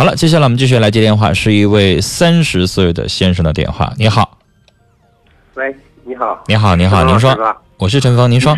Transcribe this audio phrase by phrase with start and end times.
[0.00, 3.92] 好了，接下来我们继续来接电话，是一位三十岁的先生的电话。
[3.98, 4.38] 你好，
[5.56, 7.36] 喂，你好，你好，你好，您说，
[7.76, 8.56] 我是陈峰，您说。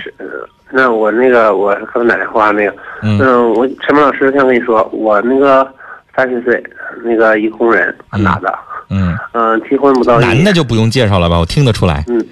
[0.70, 3.18] 那我那个我刚打电话那个，嗯，
[3.54, 5.68] 我陈峰老师想跟你说，我那个
[6.14, 6.62] 三十岁，
[7.02, 8.58] 那个一工人，男的，
[8.90, 11.40] 嗯嗯，结婚不到一男的就不用介绍了吧？
[11.40, 12.04] 我听得出来。
[12.06, 12.24] 嗯，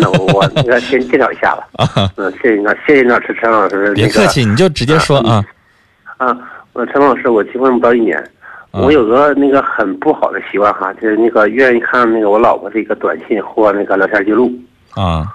[0.00, 1.64] 那我那个先介绍一下吧。
[1.94, 3.94] 啊，嗯，谢谢你，谢谢你，陈陈老师。
[3.94, 5.44] 别客气，你就直接说啊。
[6.16, 6.36] 啊，
[6.72, 8.20] 我陈峰老师，我结婚不到一年，
[8.72, 14.52] 我有个那个很不好的习惯哈，就是那个愿意看那个我老婆的一个短信或那个聊天记录。
[14.94, 15.26] 啊。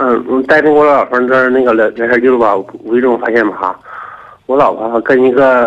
[0.00, 3.80] 嗯，带着我老婆这那个聊聊天记录吧，无意中发现吧哈，
[4.46, 5.66] 我老婆跟一个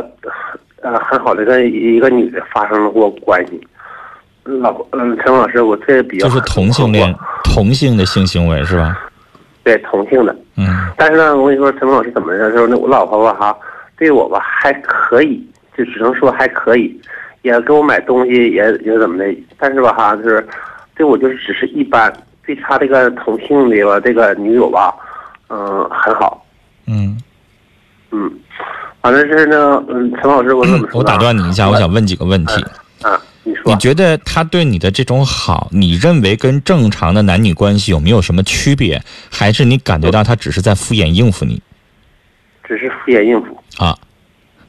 [0.82, 3.60] 呃很好的一个一个女的发生了过关系。
[4.44, 7.14] 老嗯，陈老师，我这比较就是同性恋，
[7.44, 8.98] 同性的性行为是吧？
[9.64, 10.34] 对，同性的。
[10.56, 10.66] 嗯。
[10.98, 12.50] 但是呢，我跟你说，陈老师怎么着？
[12.52, 13.58] 就是那我老婆吧哈，
[13.98, 15.46] 对我吧还可以，
[15.78, 17.00] 就只能说还可以，
[17.42, 19.26] 也给我买东西，也也怎么的。
[19.58, 20.48] 但是吧哈，就是
[20.96, 22.12] 对我就是只是一般。
[22.44, 24.92] 对他这个同性的吧，这个女友吧，
[25.50, 26.44] 嗯，很好。
[26.88, 27.16] 嗯，
[28.10, 28.32] 嗯，
[29.00, 31.00] 反正是呢，嗯，陈老师，我怎么说？
[31.00, 32.54] 我打断你一下，我想问几个问题。
[33.04, 33.72] 啊，你说。
[33.72, 39.00] 你觉得他对你的这种好，你认为跟正常的男女关系有没有什么区别？
[39.30, 41.62] 还是你感觉到他只是在敷衍应付你？
[42.64, 43.56] 只是敷衍应付。
[43.78, 43.96] 啊。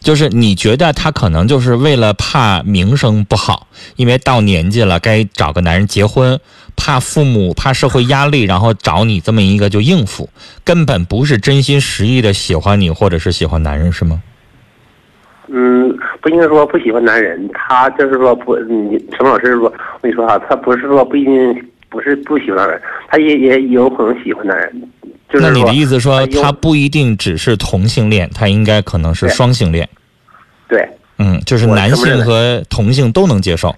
[0.03, 6.39] 就是你觉得他可能就是为了怕名声不好，因为到年纪了该找个男人结婚，
[6.77, 10.29] 怕父母怕社会压力，然后找你这么一个就应付，
[10.65, 14.21] 根本不是真心实意的喜欢你或者是喜欢男人是吗？
[15.49, 24.83] 嗯，不应该说不喜欢男人，他就是说不，你陈老师说，我跟你说哈，他不是说不一定不是不喜欢男人，他也也有可能喜欢男人。
[25.41, 29.89] 那你的意思说，他不一定只是同性恋，他应该可能是双性恋。
[30.69, 30.87] 对，
[31.19, 33.75] 嗯，就是男性和同性都能接受。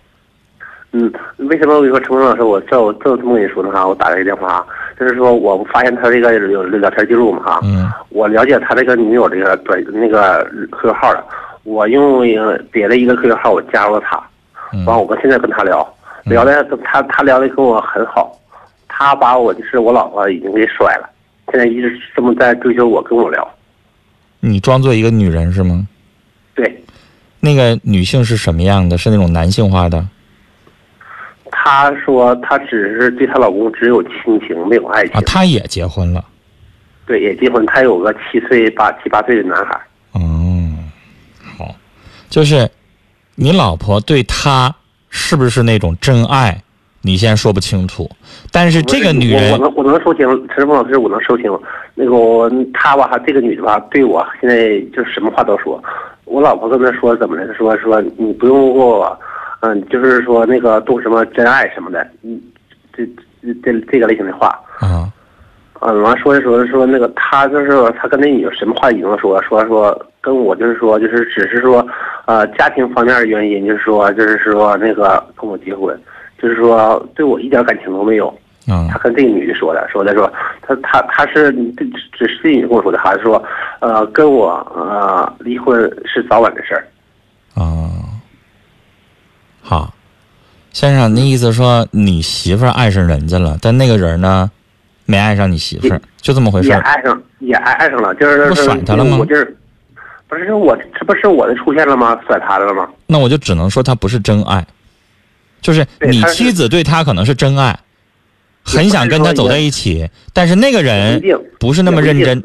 [0.93, 3.87] 嗯，为什么我跟你说陈峰老师，我这我这这么跟你说呢哈？
[3.87, 4.65] 我打了一个电话，
[4.99, 7.61] 就是说我发现他这个有聊天记录嘛哈。
[7.65, 7.91] 嗯。
[8.11, 11.25] 我了解他这个女友这个短那个 QQ 号了，
[11.65, 12.23] 我用
[12.71, 14.23] 别的一个 QQ 号我加入了他，
[14.87, 15.85] 完我跟现在跟他聊，
[16.25, 18.39] 聊的他他聊的跟我很好，
[18.87, 21.11] 他把我就是我老婆已经给甩了。
[21.51, 23.49] 现在一直这么在追求我，跟我聊。
[24.41, 25.87] 你装作一个女人是吗？
[26.55, 26.83] 对。
[27.41, 28.97] 那个女性是什么样的？
[28.97, 30.07] 是那种男性化的？
[31.51, 35.13] 她说她只是对她老公只有亲情，没有爱情。
[35.13, 36.25] 啊，她也结婚了。
[37.07, 37.65] 对，也结婚。
[37.67, 39.81] 她有个七岁八七八岁的男孩。
[40.13, 40.75] 哦，
[41.59, 41.75] 好，
[42.29, 42.71] 就是
[43.35, 44.75] 你老婆对她
[45.11, 46.63] 是不是那种真爱？
[47.07, 48.09] 你现在说不清楚，
[48.51, 51.53] 但是这个女人，我能我能说清，陈峰老师，我能说清。
[51.95, 55.81] 那个我他吧，这个女的吧，对我现在就什么话都说。
[56.25, 57.53] 我老婆跟他说怎么的？
[57.53, 59.17] 说说你不用给我，
[59.61, 62.41] 嗯，就是说那个动什么真爱什么的，嗯，
[62.97, 63.05] 这
[63.43, 64.59] 这这这个类型的话。
[64.81, 65.13] 啊，
[65.81, 71.87] 嗯，完说的时候说那个他就是他跟那女什么话已经说说说跟我就是说就是只是说，
[72.25, 75.95] 呃，家庭方面的原因，就是说就是说那个跟我结婚。
[76.41, 78.33] 就是说，对我一点感情都没有。
[78.67, 81.85] 嗯，他跟这个女的说的，说的说，他他他是这
[82.17, 83.45] 只是这女的跟我说的，还是说，
[83.81, 86.87] 呃，跟我呃离婚是早晚的事儿。
[87.57, 87.91] 哦，
[89.61, 89.93] 好，
[90.73, 94.51] 先生，那意思说你媳妇爱上人家了，但那个人呢，
[95.05, 96.69] 没爱上你媳妇，就这么回事？
[96.71, 99.19] 也爱上，也爱爱上了，就是不甩他了吗？
[99.21, 99.57] 我就是，
[100.27, 102.19] 不是我，这不是我的出现了吗？
[102.27, 102.89] 甩他了吗？
[103.07, 104.65] 那我就只能说他不是真爱。
[105.65, 107.75] 就是你妻子对他可能是真爱，
[108.63, 111.19] 很想跟他走在一起，但是那个人
[111.59, 112.39] 不是那么认真。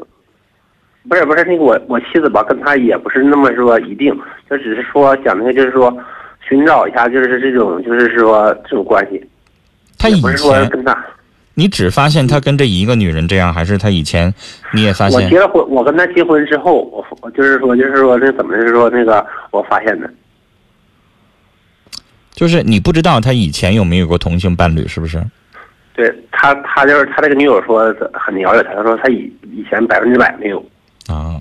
[1.06, 4.10] 不是不是那个我我妻子吧，跟他也不是那么说一定，
[4.48, 5.94] 就只是说讲那个就是说
[6.48, 9.22] 寻找一下，就是这种就是说这种关系。
[9.98, 10.96] 他以前跟他，
[11.52, 14.32] 你只发现他跟这一个女人这样，还是他以前
[14.72, 15.22] 你也发现？
[15.22, 20.10] 我结了婚，我跟他结婚之后，我我就是说就是说那怎么是说那个我发现的。
[22.32, 25.22] 就是你不知道他以前有没有过同性伴侣，是不是？
[25.92, 30.64] 对他，他就是他这个女友说很了解他，他说他以以前百分之百没有。
[31.08, 31.40] 啊，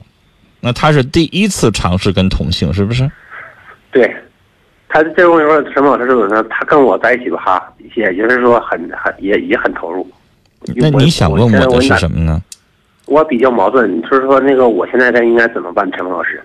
[0.60, 3.10] 那他是第一次尝试跟同性，是不是？
[3.92, 4.14] 对，
[4.90, 6.44] 他这种说什么老师说呢？
[6.50, 10.06] 他跟我在一起吧，哈，也就是说很很也也很投入。
[10.76, 12.42] 那你想问我的是什么呢？
[13.06, 16.44] 我比较矛盾，就是说那个我现在该应该怎么办，陈峰老师？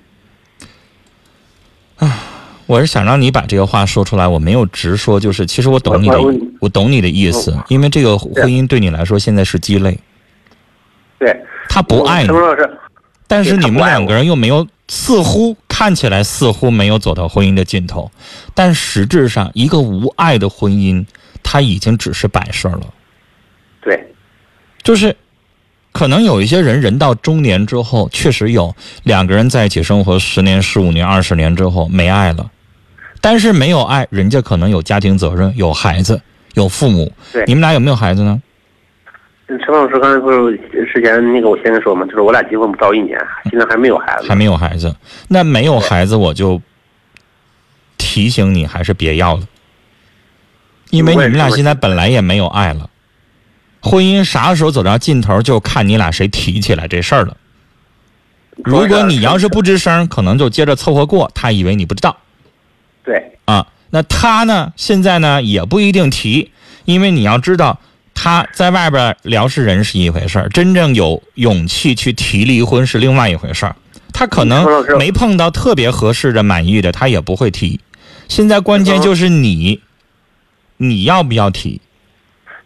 [2.64, 2.66] 啊。
[2.66, 6.19] 我是想让你把这个话说出来，我没有直说，就是其实我懂你的，
[6.61, 9.99] 我懂你的意思，因为这个婚姻对你来说现在是鸡肋。
[11.19, 12.31] 对，他不爱你，
[13.26, 18.11] 但是你们两个人又没有似乎看起来似乎没有走到婚姻的尽头，
[18.55, 21.05] 但实质上，一个无爱的婚姻，
[21.43, 22.82] 它已经只是摆设了。
[23.81, 24.12] 对，
[24.82, 25.17] 就是，
[25.94, 28.75] 可能有一些人，人到中年之后，确实有
[29.05, 32.50] 两个人在一起生活十年、十五年、二十年之后没爱了，
[33.20, 36.20] 但是没有爱，人家可能有家庭责任，有孩子，
[36.55, 37.12] 有父母。
[37.32, 38.43] 对，你们俩有没有孩子呢？
[39.46, 40.58] 陈老师刚才不是
[40.93, 43.17] 之前那个我先生说嘛，就是我俩结婚不到一年，
[43.49, 44.93] 现在还没有孩子，还没有孩子。
[45.29, 46.61] 那没有孩子，我就
[47.96, 49.43] 提醒你，还是别要了，
[50.91, 52.91] 因为你们俩现在本来也没有爱了。
[53.84, 57.36] 婚姻啥时候走到尽头，就看你俩谁提起来这事儿了。
[58.56, 62.16] 如果你要是不吱声，可能就接着凑合过，他以为你不知道。
[63.04, 63.36] 对。
[63.44, 64.72] 啊，那他呢？
[64.75, 66.50] 现在呢也不一定提，
[66.86, 67.78] 因为你要知道。
[68.16, 73.75] 他在外边聊是人是一回事儿，真正有勇气去提离婚是另外一回事儿。
[74.12, 74.64] 他可能
[74.96, 77.81] 没碰到特别合适的、满意的，他也不会提。
[78.28, 79.81] 现在关键就是你，
[80.76, 81.81] 你要不要提？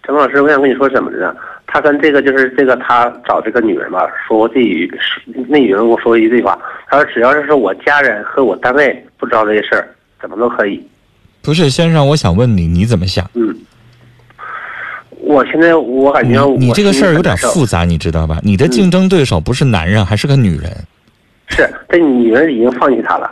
[0.09, 1.37] 陈老师，我想跟你说什么呢？
[1.67, 4.91] 他跟这个就是这个他找这个女人吧，说过这语，
[5.47, 9.87] 那女人跟我说一句话，他说只要是说我家人和我单位不知道这些事儿，
[10.19, 10.83] 怎么都可以。
[11.43, 13.31] 不是先生，我想问你，你怎么想？
[13.35, 13.55] 嗯。
[15.11, 18.41] 我现在我感觉你这个事儿有点复杂，你知道吧？
[18.43, 20.75] 你的竞争对手不是男人，还是个女人。
[21.49, 23.31] 是，这女人已经放弃他了。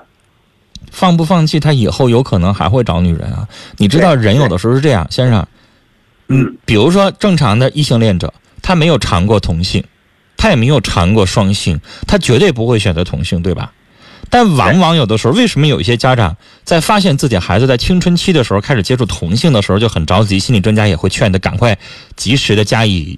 [0.91, 3.49] 放不放弃他，以后有可能还会找女人啊！
[3.79, 5.43] 你知道，人有的时候是这样，先生。
[6.29, 6.57] 嗯。
[6.65, 8.33] 比如说，正常的异性恋者，
[8.63, 9.85] 他没有尝过同性，
[10.37, 13.73] 他也没有尝过双性，他绝对不会选择同性，对吧？
[14.29, 20.41] 但往往有的时候，为什么有一些家长在发现自己孩子在青春期的时候开始接触同性的时候就很着急？
[20.41, 21.79] 心理专家也会劝他赶快
[22.17, 23.17] 及时的加以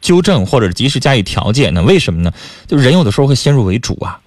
[0.00, 1.82] 纠正，或者及时加以调节呢？
[1.82, 2.32] 为什么呢？
[2.66, 4.18] 就人有的时候会先入为主啊。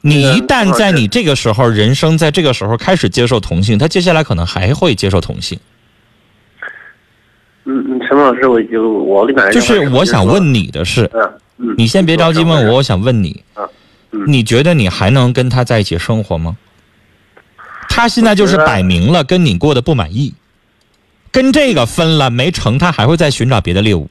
[0.00, 5.58] 你一旦在你这个时候，人生在这个时候开始接受同性，他接下来可能还会接受同性。
[8.10, 13.44] 陈老师，我就我跟你就是我想问你的是，嗯嗯，你先别着急问我，我想问你。
[14.26, 16.56] 你觉得你还能跟他在一起生活吗？
[17.88, 20.34] 他现在就是摆明了跟你过得不满意，
[21.30, 24.10] 跟这个分了没成，他还会再寻找别的猎物。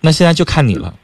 [0.00, 0.94] 那现在就看你了。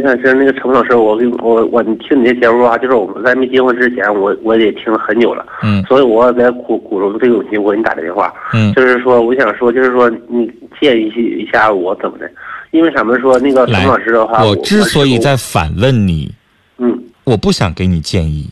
[0.00, 5.46] 嗯，我想是那个陈老师，我给我我你听你这节目啊，就是我们在没结婚之前，我我也听了很久了。
[5.62, 5.82] 嗯。
[5.84, 8.32] 所以我在鼓鼓足这个勇气，我给你打的电话。
[8.52, 8.72] 嗯。
[8.74, 10.50] 就是说，我想说，就是说，你
[10.80, 12.30] 建议一下我怎么的。
[12.72, 16.32] 因为什么说那个陈老师的话，我之所以在反问你，
[16.78, 18.48] 嗯，我不想给你建议，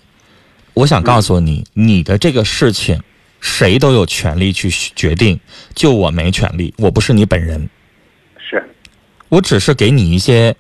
[0.75, 2.99] 我想告诉你，你的这个事情，
[3.41, 5.39] 谁都有权利去决定，
[5.73, 7.69] 就我没权利，我不是你本人，
[8.39, 8.61] 是，
[9.29, 10.53] 我只是给你一些，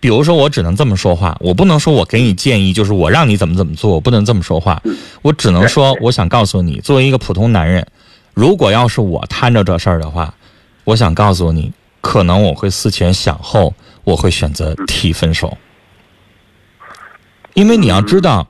[0.00, 4.82] 比如说我只能这么说话，我不能说我给你建议，就是我让你怎么怎么做，我不能这么说话，
[5.22, 7.86] 我只能说，我想告诉你，作为一个普通男人，
[8.34, 10.34] 如果要是我摊着这事儿的话，
[10.84, 11.72] 我想告诉你。
[12.02, 13.74] 可能我会思前想后，
[14.04, 15.58] 我会选择提分手，
[17.52, 18.48] 因为你要知道，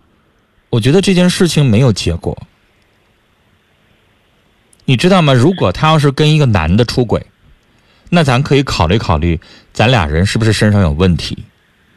[0.69, 2.41] 我觉得这件事情没有结果，
[4.85, 5.33] 你知道吗？
[5.33, 7.27] 如果他要是跟一个男的出轨，
[8.11, 9.41] 那咱可以考虑考虑，
[9.73, 11.45] 咱俩人是不是身上有问题？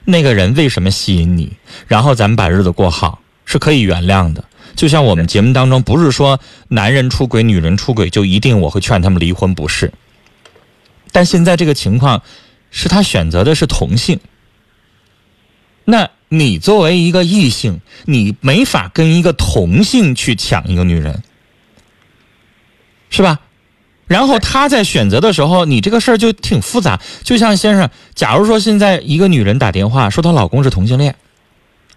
[0.06, 1.51] 那个人为什么吸引你？
[1.88, 4.44] 然后咱们把日子过好，是可以原谅的。
[4.75, 9.91] 就像我们节目当中，不是说男人出轨、女人出轨就一定我会劝他们离婚，不是。
[11.12, 12.22] 但现在这个情况，
[12.72, 14.20] 是他选择的是同性。
[15.86, 21.22] 那你作为一个异性，你没法跟一个同性去抢一个女人，
[23.10, 23.39] 是吧？
[24.13, 27.01] 然后他在选择的时候，你这个事儿就挺复杂。
[27.24, 31.15] 就像先生，假如说现在一个女人打电话说她老公是同性恋，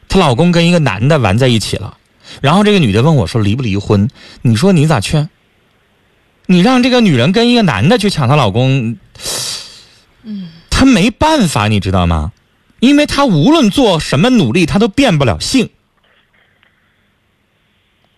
[0.08, 1.98] 她老公跟一个男的玩在一起了，
[2.40, 4.08] 然后这个女的问我说离不离婚？
[4.40, 5.28] 你说你咋劝？
[6.46, 8.96] 你让这个女人跟一个男的去抢她老公，
[10.22, 12.32] 嗯，她没办法，你知道吗？
[12.80, 15.68] 因为她无论做什么努力，她都变不了性。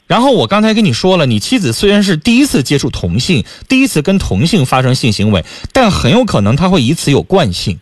[0.09, 7.79] 然后我刚才跟你说了，你妻子虽然是第一次接触同性，第一次跟同性发生性行为，但很有可能他会以此有惯性。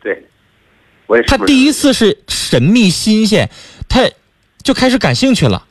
[0.00, 0.24] 对，
[1.06, 1.28] 我也是。
[1.28, 3.50] 他第一次是神秘新鲜，
[3.88, 4.08] 他
[4.62, 5.66] 就开始感兴趣了，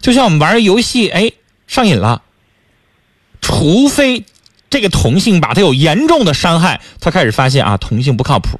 [0.00, 1.30] 就像我们玩游戏，哎，
[1.66, 2.22] 上瘾了。
[3.42, 4.24] 除非
[4.70, 8.58] 这个同性把他有严重的伤害，他开始发现啊，同性不靠谱。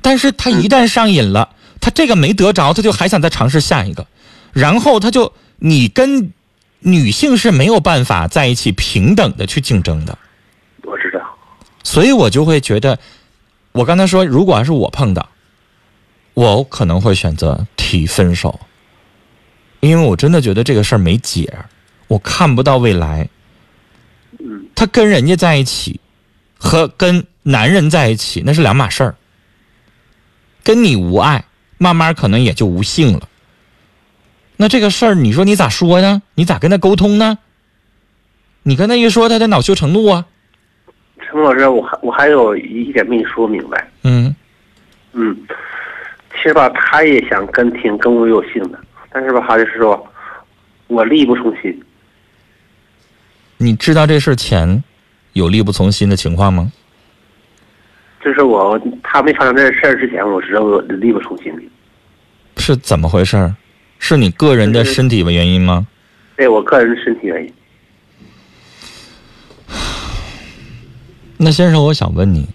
[0.00, 4.06] 但是他一旦上瘾了，他这个没得着，他就还想再尝试下一个，
[4.56, 6.32] 然后他就你跟
[6.78, 10.16] 女性是没有办法在一起平等的去竞争的。
[10.82, 11.20] 我知道，
[11.84, 12.98] 所以我就会觉得，
[13.72, 15.28] 我刚才说，如果要是我碰到，
[16.32, 18.58] 我可能会选择提分手，
[19.80, 21.52] 因为我真的觉得这个事儿没解，
[22.08, 23.28] 我看不到未来。
[24.38, 26.00] 嗯，他跟人家在一起，
[26.56, 29.14] 和跟男人在一起那是两码事儿。
[30.62, 31.44] 跟你无爱，
[31.76, 33.28] 慢慢可能也就无性了。
[34.56, 36.22] 那这个事儿，你说你咋说呢？
[36.34, 37.38] 你咋跟他沟通呢？
[38.62, 40.24] 你跟他一说，他得恼羞成怒啊。
[41.20, 43.90] 陈老师，我还我还有一点没你说明白。
[44.02, 44.34] 嗯
[45.12, 45.36] 嗯，
[46.32, 48.78] 其实吧，他也想跟挺跟我有性的，
[49.10, 50.06] 但是吧，他就是说，
[50.86, 51.82] 我力不从心。
[53.58, 54.82] 你知道这事前
[55.32, 56.72] 有力不从心的情况吗？
[58.24, 61.62] 就是我他没发生这事儿之前，我知道我力不从心的。
[62.56, 63.54] 是怎么回事儿？
[63.98, 65.86] 是你个人的身体的原因吗？
[66.36, 67.52] 对我个人的身体原因。
[71.38, 72.46] 那先生，我想问你，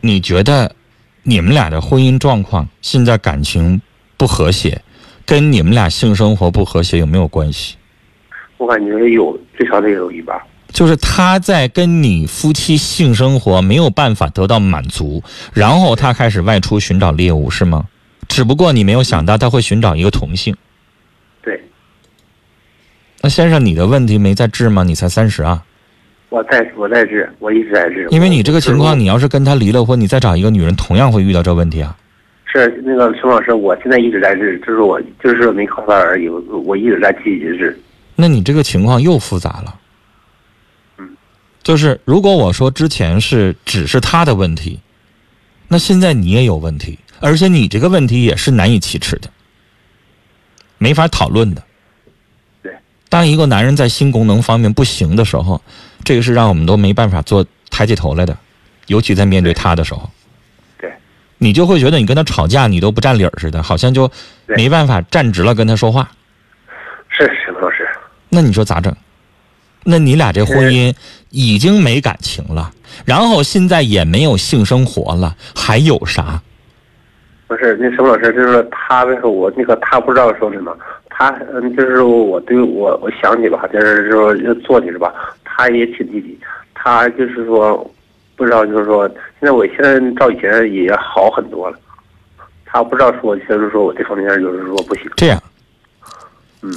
[0.00, 0.74] 你觉得
[1.22, 3.80] 你们俩的婚姻状况现在感情
[4.16, 4.82] 不和谐，
[5.24, 7.76] 跟你们俩性生活不和谐有没有关系？
[8.58, 10.38] 我感觉有，最少得有一半。
[10.70, 15.22] 就是他在跟你夫妻性生活没有办法得到满足，
[15.52, 17.86] 然后他开始外出寻找猎物，是吗？
[18.28, 20.56] 只不过你没有想到他会寻找一个同性。
[21.42, 21.60] 对。
[23.20, 24.82] 那先生，你的问题没在治吗？
[24.82, 25.64] 你才三十啊。
[26.28, 28.08] 我在，我在治，我一直在治。
[28.10, 31.94] 因为你这个情况，你要是跟他离了婚，你再找一个女人，同样会遇到这问题啊。
[32.46, 37.78] 是那个陈老师，我现在一直在治，就是我就是没考上而已，我一直在积极治。
[38.16, 39.78] 那你这个情况又复杂了。
[40.96, 41.16] 嗯。
[41.62, 44.80] 就是如果我说之前是只是他的问题，
[45.68, 49.30] 那现在你也有问题，而且你这个问题也是难以启齿的，
[50.76, 51.62] 没法讨论的。
[52.60, 52.74] 对
[53.08, 55.62] 当一个男人在性功能方面不行的时候，
[56.02, 58.36] 这个是让我们都没办法做抬起头来的，
[58.88, 60.10] 尤其在面对他的时候，
[60.80, 60.92] 对，
[61.38, 64.10] 你就会觉得你跟他吵架，你都不占理儿似的，好像就
[64.48, 66.10] 没办法站直了跟他说话。
[67.08, 67.86] 是陈老师，
[68.28, 68.92] 那你说咋整？
[69.84, 70.92] 那你俩这婚姻
[71.30, 72.72] 已经没感情了，
[73.04, 76.42] 然后现在也没有性生活了，还有啥？
[77.52, 80.74] 不是，那什么老师就是他那个我那个他不知道说什么。
[81.10, 85.12] 他嗯，就是我对我我想你吧，就是说要做你是吧？
[85.44, 86.38] 他也挺积极，
[86.72, 87.88] 他就是说
[88.36, 91.78] 不知道，就是说现在我现在照以前也好很多了。
[92.64, 95.04] 他不知道说，就是说我这方面就是说不行。
[95.16, 95.42] 这样，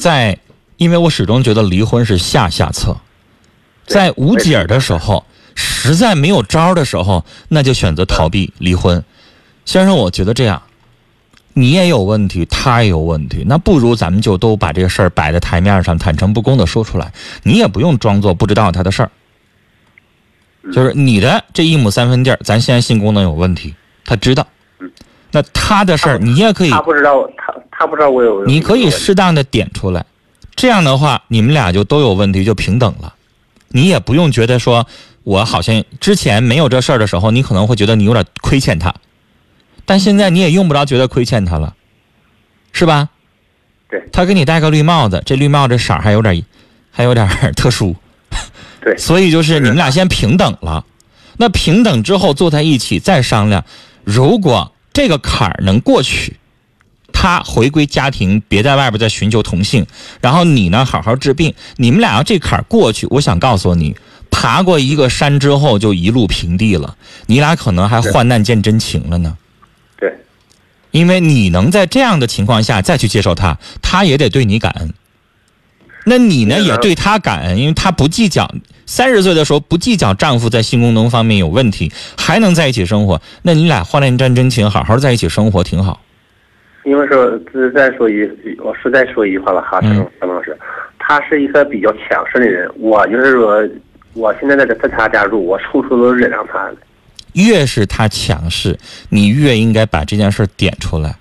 [0.02, 0.38] 在
[0.76, 2.94] 因为我始终觉得离婚是下下策，
[3.86, 9.02] 在无解的时候，实在没有招的时候，那就选择逃避离婚。
[9.66, 10.62] 先生，我觉得这样。
[11.58, 17.14] 你也有问题，他也有问题，那不如咱们就都把这个事儿摆在台面上，坦诚不公的说出来。
[17.44, 19.12] 你也不用装作不知道他的事儿，
[20.74, 24.46] 就是你的这一亩三分地儿，咱现在性功能有问题，他知道。
[25.32, 26.72] 那他的事儿，你也可以。
[26.72, 28.46] 他不知道，他他不知道我有。
[28.46, 30.06] 你可以适当的点出来，
[30.58, 33.14] 这样的话，你们俩就都有问题，就平等了。
[33.70, 34.86] 你也不用觉得说，
[35.24, 38.94] 我好像之前没有这事儿的时候，你可能会觉得你有点亏欠他。
[39.86, 41.76] 但现在你也用不着觉得亏欠他了，
[42.72, 43.10] 是吧？
[43.90, 44.04] 对。
[44.12, 46.44] 他给你戴个绿帽子，这绿帽子色还有点，
[46.92, 47.96] 还有点特殊。
[48.82, 48.98] 对。
[49.00, 50.86] 所以就是你们俩先平等了，
[51.38, 53.64] 那平等之后坐在一起再商量，
[54.04, 56.38] 如果这个坎儿能过去，
[57.14, 59.86] 他回归家庭，别在外边再寻求同性，
[60.20, 63.96] 然后你呢好好治病，你们俩要这坎儿过去，我想告诉你，
[64.32, 66.96] 爬过一个山之后就一路平地了，
[67.28, 69.38] 你俩可能还患难见真情了呢。
[70.96, 74.94] 因为你能在这样的情况下再去接受他，他也得对你感恩。
[76.06, 78.50] 那你呢，也对他感恩，因为他不计较。
[78.86, 86.00] 三十岁的时候不计较丈夫在性功能方面有问题，还能在一起生活，那你俩患难见真情，好好在一起生活挺好。
[86.86, 87.38] 因为说，
[87.76, 88.22] 再说一，
[88.64, 90.58] 我实在说一句话了哈，陈陈老师，
[90.98, 93.68] 他是一个比较强势的人，我就是说，
[94.14, 96.78] 我现在在在他家住，我处处都忍让他的。
[97.36, 101.16] 越是他强势，你越应该把这件事点出来，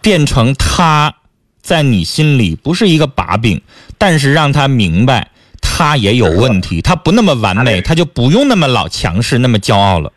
[0.00, 1.14] 变成他
[1.62, 3.60] 在你心里不是一个把柄，
[3.96, 5.30] 但是让他明白
[5.60, 10.12] 他也有问题， 他不那么完美，他就不用那么老强势，那么骄傲了。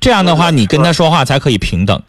[0.00, 2.00] 这样的话，你跟他说话才可以平等。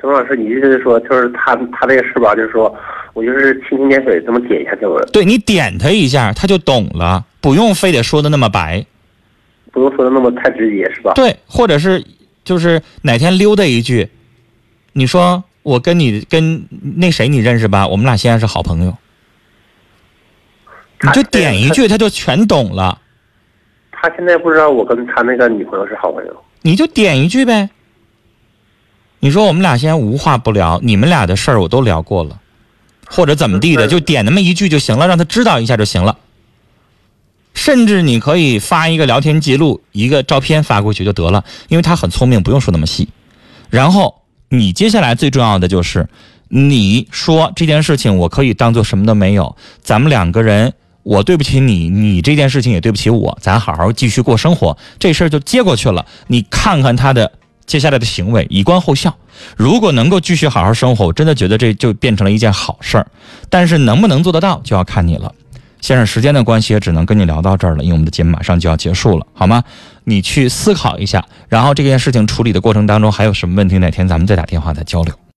[0.00, 2.72] 周老师，你意思是说，就是他他这个事吧，就是说
[3.14, 4.96] 我就是蜻蜓点水这么点一下就。
[5.06, 8.86] 对你点他一下，他就懂了，不用非得说的那么白。
[9.74, 11.12] 不用说的那么太直接，是吧？
[11.14, 12.02] 对，或者是
[12.44, 14.08] 就是哪天溜达一句，
[14.92, 16.64] 你说我跟你跟
[16.96, 17.86] 那谁你认识吧？
[17.86, 18.96] 我们俩现在是好朋友，
[21.02, 23.00] 你就点一句，他就全懂了。
[23.90, 26.44] 他现在不知道我跟他那个女朋友是好朋友。
[26.62, 27.68] 你就点一句呗，
[29.18, 32.38] 你说我们俩现在无话不聊，你们俩的事儿我都聊过了，
[33.06, 36.16] 或者怎么地的，就点那么一句就行了，让他知道一下就行了。
[37.64, 43.08] 甚至你可以发一个聊天记录，一个照片发过去就得了，因为他很聪明，不用说那么细。
[43.70, 46.06] 然后你接下来最重要的就是，
[46.48, 56.04] 你说这件事情我可以当做什么都没有，咱们两个人，我对不起你， 你这件事情也对不起我，咱好好继续过生活，这事儿就接过去了。
[56.26, 57.32] 你看看他的
[57.64, 59.16] 接下来的行为，以观后效。
[59.56, 63.06] 如果能够继续好好生活，我真的觉得这就变成了一件好事儿。
[63.48, 65.32] 但是能不能做得到，就要看你了。
[65.84, 69.62] 先生，时间的关系也只能跟你聊到这儿了，因为我们的节目马上就要结束了，好吗？
[70.04, 75.14] 你去思考一下，然后这件事情处理的过程当中还有什么问题，哪天咱们再打电话再交流。